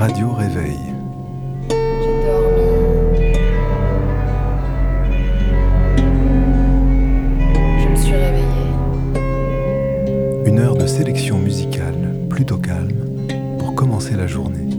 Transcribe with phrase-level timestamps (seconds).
[0.00, 0.78] Radio Réveil.
[1.68, 1.76] J'ai
[2.24, 2.70] dormi.
[7.82, 8.72] Je me suis réveillée.
[10.46, 13.28] Une heure de sélection musicale plutôt calme
[13.58, 14.69] pour commencer la journée.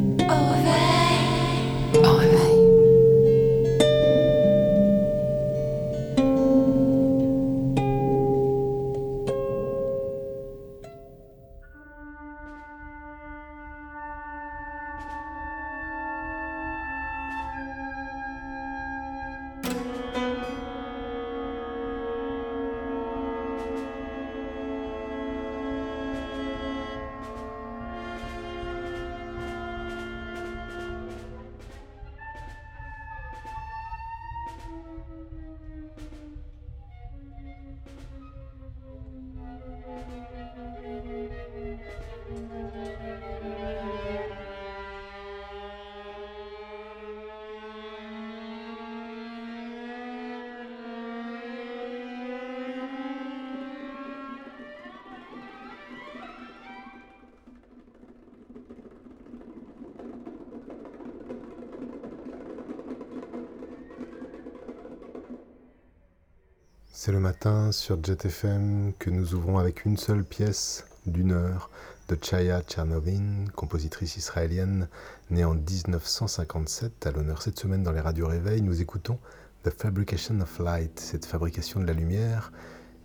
[67.43, 71.71] Matin sur JetFM que nous ouvrons avec une seule pièce d'une heure
[72.07, 74.87] de Chaya Tchernovin, compositrice israélienne
[75.31, 77.07] née en 1957.
[77.07, 79.17] À l'honneur cette semaine dans les radios réveil, nous écoutons
[79.63, 80.99] The Fabrication of Light.
[80.99, 82.51] Cette fabrication de la lumière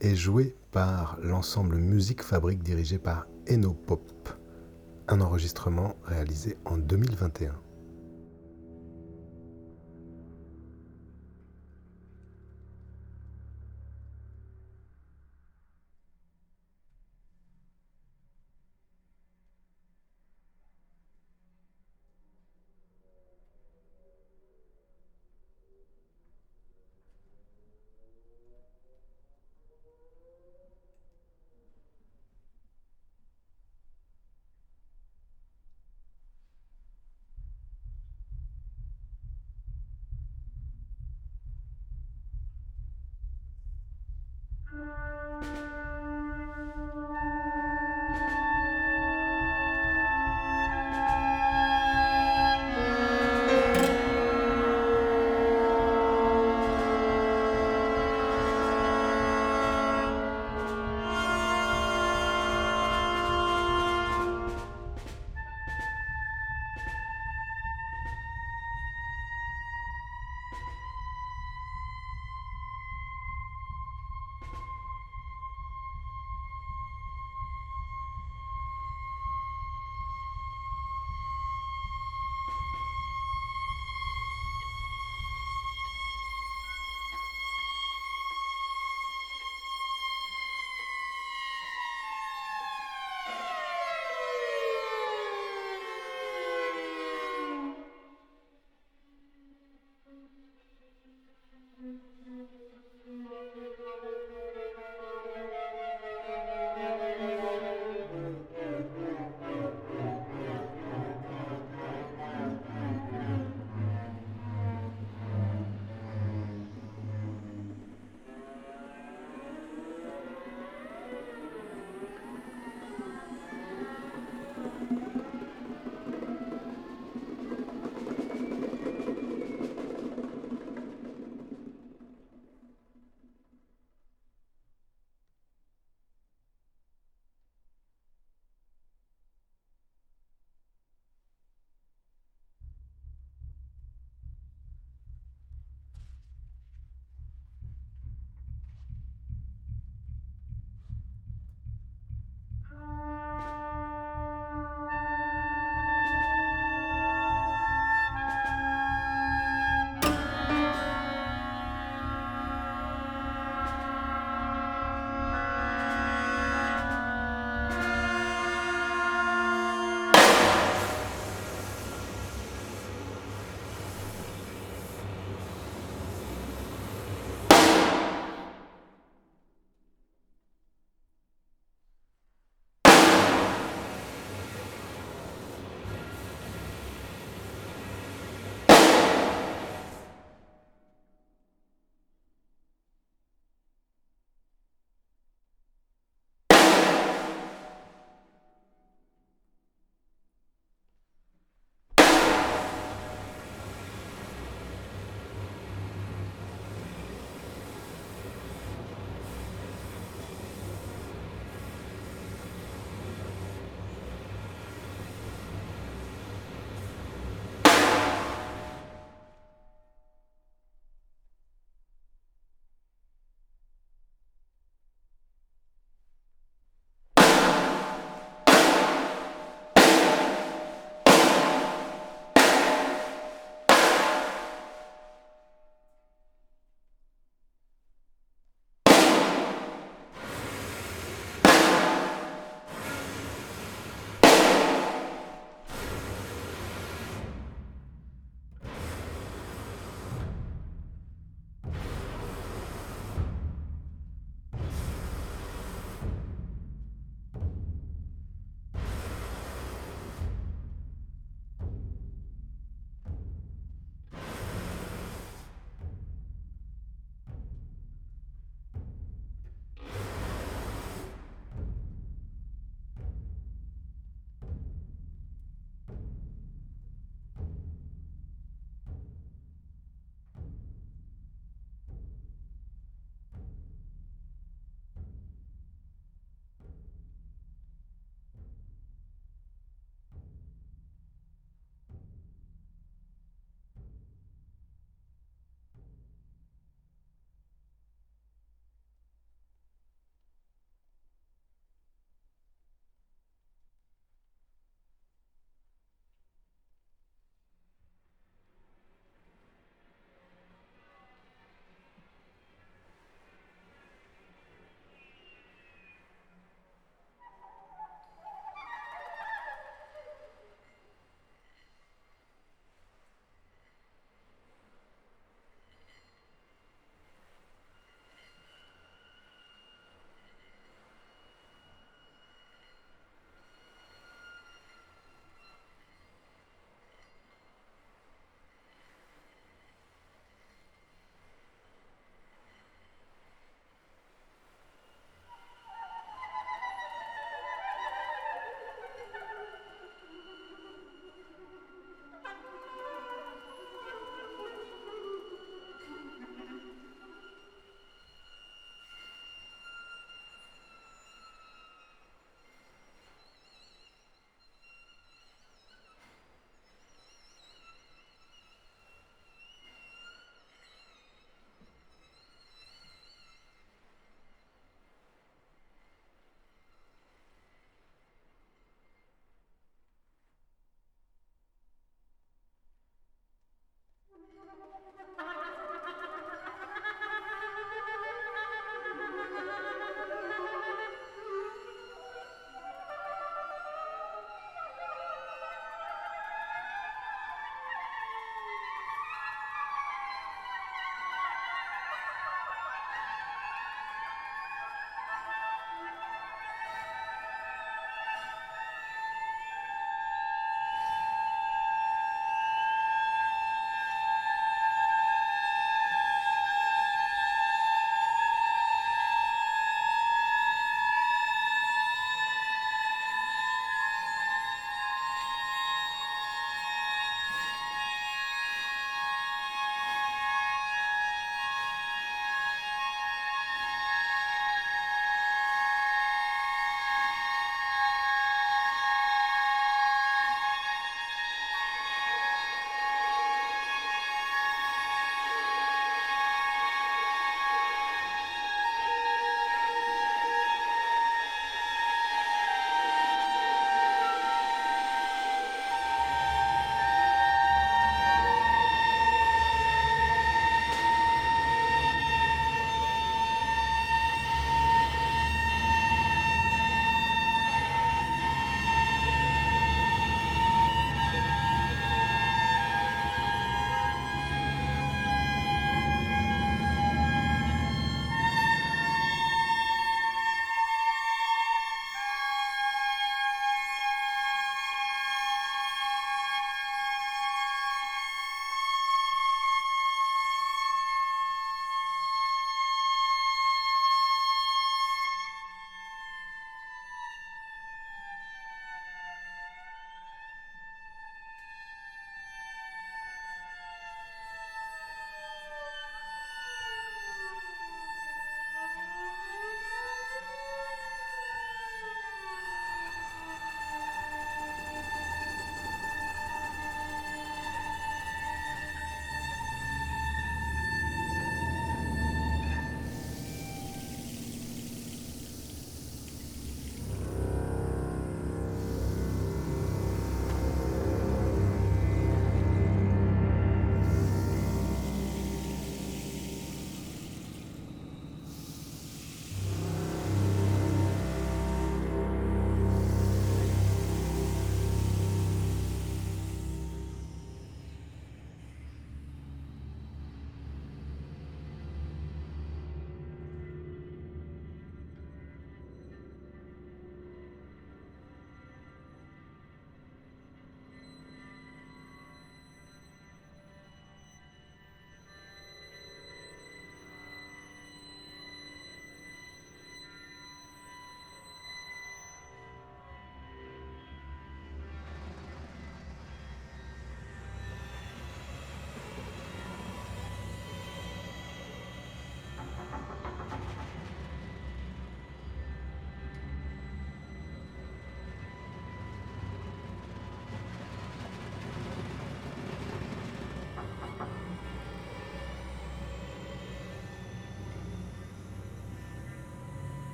[0.00, 4.28] est jouée par l'ensemble Musique Fabrique dirigé par Eno Pop.
[5.08, 7.52] Un enregistrement réalisé en 2021.